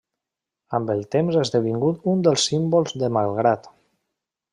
[0.77, 3.71] Amb el temps ha esdevingut uns dels símbols de Malgrat.